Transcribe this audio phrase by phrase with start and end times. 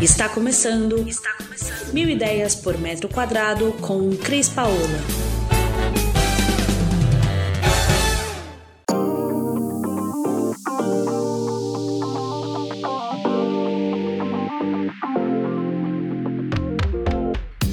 [0.00, 1.08] Está começando.
[1.08, 1.92] Está começando.
[1.92, 4.76] Mil ideias por metro quadrado com Cris Paola.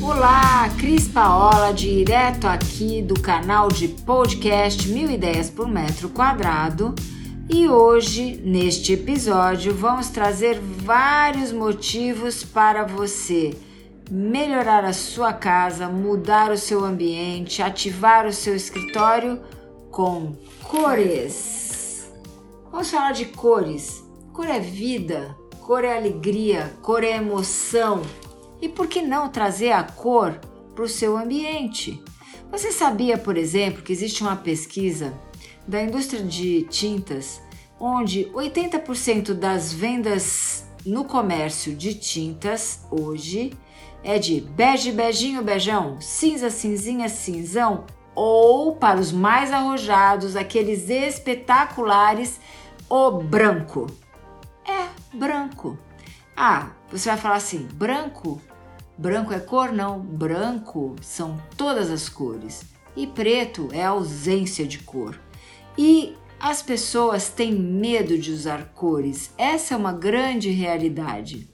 [0.01, 6.95] Olá, Cris Paola, direto aqui do canal de podcast Mil Ideias por Metro Quadrado
[7.47, 13.55] e hoje, neste episódio, vamos trazer vários motivos para você
[14.09, 19.39] melhorar a sua casa, mudar o seu ambiente, ativar o seu escritório
[19.91, 22.11] com cores.
[22.71, 24.03] Vamos falar de cores.
[24.33, 28.01] Cor é vida, cor é alegria, cor é emoção.
[28.59, 30.39] E por que não trazer a cor
[30.73, 32.03] para o seu ambiente?
[32.51, 35.13] Você sabia, por exemplo, que existe uma pesquisa
[35.67, 37.41] da indústria de tintas,
[37.79, 43.53] onde 80% das vendas no comércio de tintas hoje
[44.03, 52.39] é de bege, beijinho, beijão, cinza, cinzinha, cinzão, ou para os mais arrojados, aqueles espetaculares,
[52.87, 53.87] o branco.
[54.63, 55.77] É branco.
[56.37, 58.39] Ah, você vai falar assim: branco?
[58.97, 59.71] Branco é cor?
[59.71, 59.99] Não.
[59.99, 62.63] Branco são todas as cores.
[62.95, 65.19] E preto é ausência de cor.
[65.77, 71.49] E as pessoas têm medo de usar cores, essa é uma grande realidade.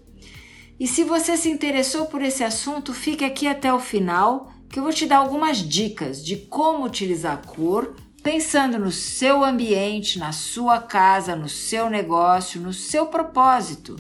[0.79, 4.83] E se você se interessou por esse assunto, fique aqui até o final, que eu
[4.83, 10.31] vou te dar algumas dicas de como utilizar a cor, pensando no seu ambiente, na
[10.31, 13.95] sua casa, no seu negócio, no seu propósito.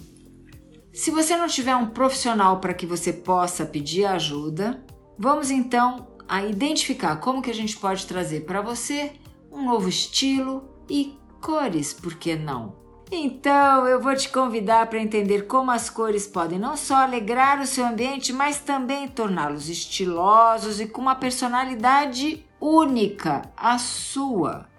[0.91, 4.83] Se você não tiver um profissional para que você possa pedir ajuda,
[5.17, 9.11] vamos então a identificar como que a gente pode trazer para você
[9.51, 12.79] um novo estilo e cores, por que não?
[13.11, 17.67] Então, eu vou te convidar para entender como as cores podem não só alegrar o
[17.67, 24.69] seu ambiente, mas também torná-los estilosos e com uma personalidade única, a sua.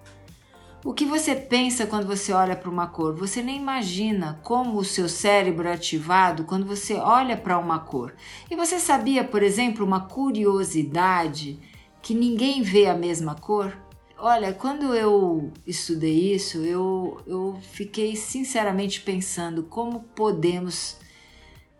[0.82, 3.14] O que você pensa quando você olha para uma cor?
[3.16, 8.14] Você nem imagina como o seu cérebro é ativado quando você olha para uma cor.
[8.50, 11.60] E você sabia, por exemplo, uma curiosidade
[12.00, 13.76] que ninguém vê a mesma cor?
[14.24, 20.96] Olha, quando eu estudei isso, eu, eu fiquei sinceramente pensando como podemos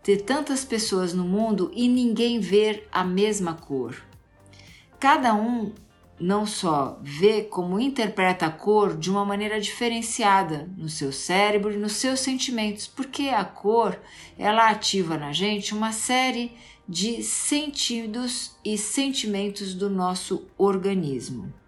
[0.03, 3.95] ter tantas pessoas no mundo e ninguém ver a mesma cor.
[4.99, 5.71] Cada um
[6.19, 11.77] não só vê como interpreta a cor de uma maneira diferenciada no seu cérebro e
[11.77, 13.97] nos seus sentimentos, porque a cor
[14.37, 16.51] ela ativa na gente uma série
[16.89, 21.62] de sentidos e sentimentos do nosso organismo.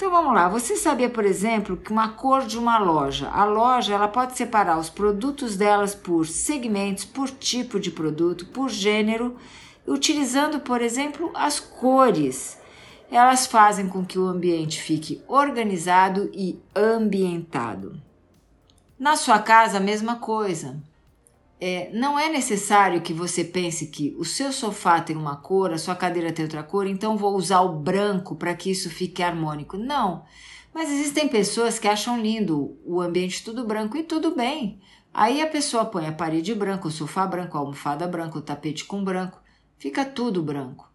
[0.00, 3.92] Então vamos lá, você sabia, por exemplo, que uma cor de uma loja, a loja
[3.92, 9.36] ela pode separar os produtos delas por segmentos, por tipo de produto, por gênero,
[9.86, 12.58] utilizando, por exemplo, as cores.
[13.10, 18.00] Elas fazem com que o ambiente fique organizado e ambientado.
[18.98, 20.82] Na sua casa, a mesma coisa.
[21.62, 25.78] É, não é necessário que você pense que o seu sofá tem uma cor, a
[25.78, 29.76] sua cadeira tem outra cor, então vou usar o branco para que isso fique harmônico.
[29.76, 30.24] Não.
[30.72, 34.80] Mas existem pessoas que acham lindo o ambiente tudo branco e tudo bem.
[35.12, 38.84] Aí a pessoa põe a parede branca, o sofá branco, a almofada branca, o tapete
[38.84, 39.42] com branco,
[39.76, 40.90] fica tudo branco.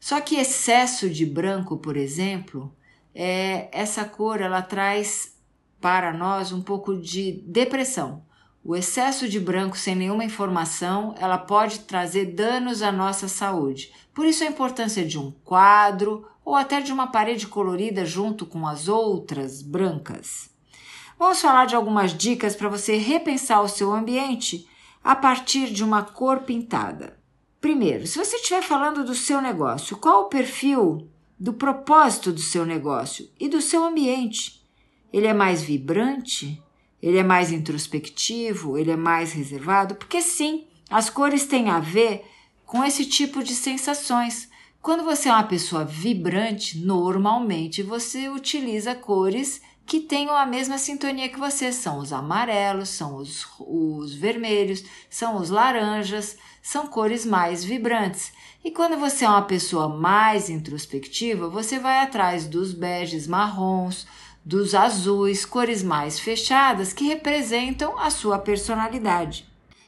[0.00, 2.74] Só que excesso de branco, por exemplo,
[3.14, 5.36] é, essa cor ela traz
[5.80, 8.24] para nós um pouco de depressão.
[8.64, 13.92] O excesso de branco sem nenhuma informação, ela pode trazer danos à nossa saúde.
[14.14, 18.66] Por isso a importância de um quadro ou até de uma parede colorida junto com
[18.66, 20.50] as outras brancas.
[21.18, 24.68] Vamos falar de algumas dicas para você repensar o seu ambiente
[25.02, 27.18] a partir de uma cor pintada.
[27.60, 31.08] Primeiro, se você estiver falando do seu negócio, qual o perfil
[31.38, 34.62] do propósito do seu negócio e do seu ambiente?
[35.12, 36.62] Ele é mais vibrante?
[37.02, 42.24] Ele é mais introspectivo, ele é mais reservado, porque sim, as cores têm a ver
[42.64, 44.48] com esse tipo de sensações.
[44.80, 51.28] Quando você é uma pessoa vibrante, normalmente você utiliza cores que tenham a mesma sintonia
[51.28, 51.72] que você.
[51.72, 58.32] São os amarelos, são os, os vermelhos, são os laranjas, são cores mais vibrantes.
[58.64, 64.06] E quando você é uma pessoa mais introspectiva, você vai atrás dos beges marrons,
[64.44, 69.46] dos azuis, cores mais fechadas que representam a sua personalidade.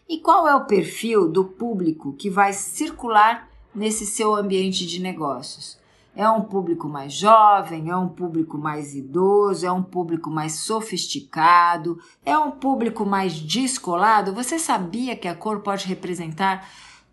[0.08, 5.78] E qual é o perfil do público que vai circular nesse seu ambiente de negócios?
[6.16, 11.98] É um público mais jovem, é um público mais idoso, é um público mais sofisticado,
[12.24, 14.32] é um público mais descolado.
[14.32, 16.70] Você sabia que a cor pode representar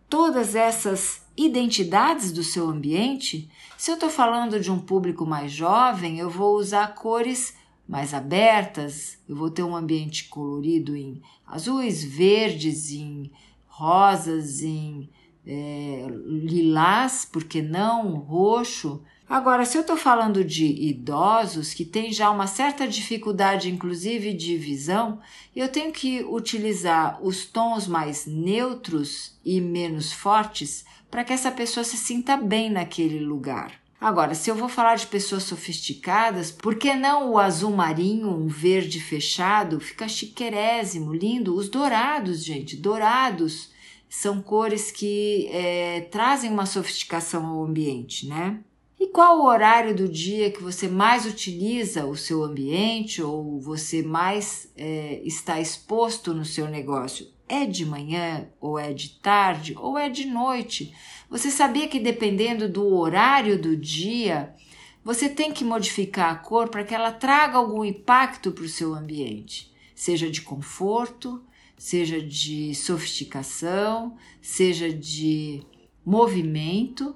[0.07, 3.49] todas essas identidades do seu ambiente?
[3.77, 7.55] Se eu estou falando de um público mais jovem, eu vou usar cores
[7.87, 13.31] mais abertas, eu vou ter um ambiente colorido em azuis, verdes, em
[13.67, 15.09] rosas, em
[15.45, 19.01] é, lilás, porque não roxo.
[19.27, 24.57] Agora, se eu estou falando de idosos que têm já uma certa dificuldade, inclusive de
[24.57, 25.19] visão,
[25.55, 31.83] eu tenho que utilizar os tons mais neutros e menos fortes para que essa pessoa
[31.83, 33.81] se sinta bem naquele lugar.
[33.99, 38.47] Agora, se eu vou falar de pessoas sofisticadas, por que não o azul marinho, um
[38.47, 39.79] verde fechado?
[39.79, 41.53] Fica chiquerésimo, lindo.
[41.53, 43.69] Os dourados, gente, dourados
[44.09, 48.59] são cores que é, trazem uma sofisticação ao ambiente, né?
[48.99, 54.01] E qual o horário do dia que você mais utiliza o seu ambiente ou você
[54.01, 57.27] mais é, está exposto no seu negócio?
[57.53, 60.95] É de manhã, ou é de tarde, ou é de noite?
[61.29, 64.55] Você sabia que dependendo do horário do dia,
[65.03, 68.95] você tem que modificar a cor para que ela traga algum impacto para o seu
[68.95, 71.43] ambiente, seja de conforto,
[71.77, 75.61] seja de sofisticação, seja de
[76.05, 77.13] movimento,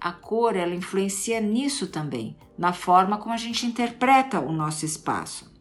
[0.00, 5.51] a cor ela influencia nisso também, na forma como a gente interpreta o nosso espaço.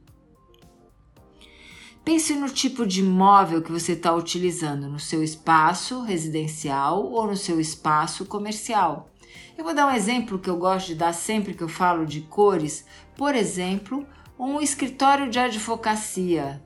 [2.03, 7.37] Pense no tipo de móvel que você está utilizando no seu espaço residencial ou no
[7.37, 9.09] seu espaço comercial.
[9.55, 12.21] Eu vou dar um exemplo que eu gosto de dar sempre que eu falo de
[12.21, 12.85] cores.
[13.15, 14.05] Por exemplo,
[14.37, 16.59] um escritório de advocacia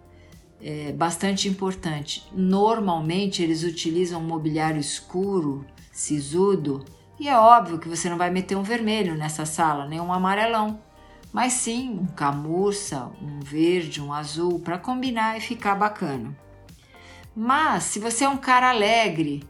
[0.62, 2.26] é, bastante importante.
[2.32, 6.86] Normalmente eles utilizam mobiliário escuro, sisudo,
[7.20, 10.80] e é óbvio que você não vai meter um vermelho nessa sala, nem um amarelão,
[11.36, 16.34] mas sim um camurça, um verde, um azul para combinar e ficar bacana.
[17.36, 19.44] Mas se você é um cara alegre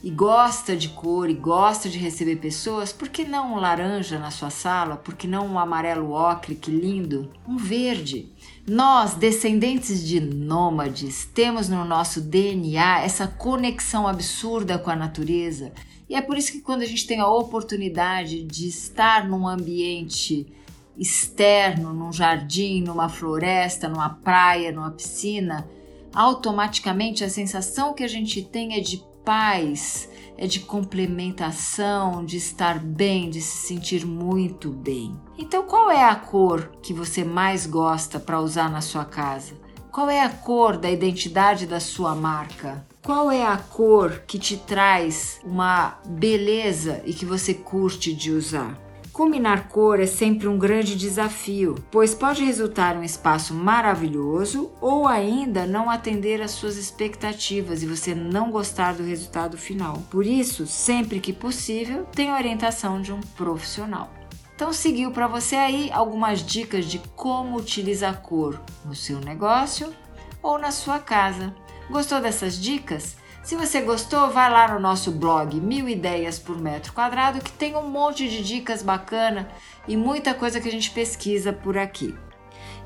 [0.00, 4.30] e gosta de cor e gosta de receber pessoas, por que não um laranja na
[4.30, 4.96] sua sala?
[4.96, 7.28] Por que não um amarelo ocre, que lindo?
[7.48, 8.32] Um verde.
[8.64, 15.72] Nós, descendentes de nômades, temos no nosso DNA essa conexão absurda com a natureza.
[16.08, 20.46] E é por isso que quando a gente tem a oportunidade de estar num ambiente
[20.96, 25.68] externo, num jardim, numa floresta, numa praia, numa piscina,
[26.14, 32.78] automaticamente a sensação que a gente tem é de paz, é de complementação, de estar
[32.78, 35.16] bem, de se sentir muito bem.
[35.38, 39.54] Então, qual é a cor que você mais gosta para usar na sua casa?
[39.90, 42.84] Qual é a cor da identidade da sua marca?
[43.00, 48.83] Qual é a cor que te traz uma beleza e que você curte de usar?
[49.14, 55.64] Combinar cor é sempre um grande desafio, pois pode resultar um espaço maravilhoso ou ainda
[55.68, 60.02] não atender às suas expectativas e você não gostar do resultado final.
[60.10, 64.12] Por isso, sempre que possível, tenha orientação de um profissional.
[64.52, 69.94] Então, seguiu para você aí algumas dicas de como utilizar cor no seu negócio
[70.42, 71.54] ou na sua casa.
[71.88, 73.16] Gostou dessas dicas?
[73.44, 77.76] Se você gostou, vai lá no nosso blog Mil Ideias por Metro Quadrado, que tem
[77.76, 79.50] um monte de dicas bacana
[79.86, 82.14] e muita coisa que a gente pesquisa por aqui.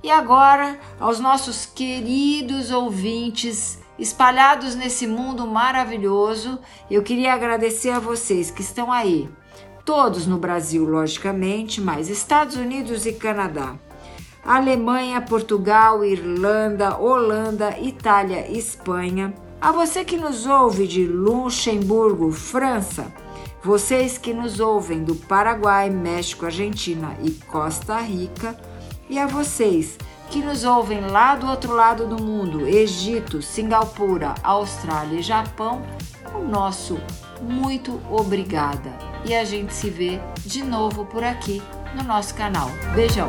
[0.02, 6.58] E agora, aos nossos queridos ouvintes espalhados nesse mundo maravilhoso,
[6.90, 9.30] eu queria agradecer a vocês que estão aí,
[9.84, 13.76] todos no Brasil, logicamente, mas Estados Unidos e Canadá.
[14.44, 23.12] Alemanha, Portugal, Irlanda, Holanda, Itália, Espanha, a você que nos ouve de Luxemburgo, França,
[23.62, 28.56] vocês que nos ouvem do Paraguai, México, Argentina e Costa Rica,
[29.08, 29.98] e a vocês
[30.30, 35.82] que nos ouvem lá do outro lado do mundo, Egito, Singapura, Austrália e Japão,
[36.34, 36.98] o nosso
[37.40, 38.92] muito obrigada.
[39.24, 41.62] E a gente se vê de novo por aqui
[41.94, 42.70] no nosso canal.
[42.94, 43.28] Beijão!